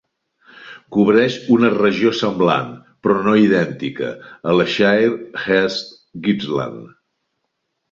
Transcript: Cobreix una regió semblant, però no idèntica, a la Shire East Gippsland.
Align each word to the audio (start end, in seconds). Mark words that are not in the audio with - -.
Cobreix 0.95 1.35
una 1.57 1.69
regió 1.73 2.13
semblant, 2.21 2.71
però 3.07 3.19
no 3.29 3.35
idèntica, 3.43 4.11
a 4.53 4.57
la 4.61 4.67
Shire 4.79 5.15
East 5.59 5.95
Gippsland. 6.27 6.91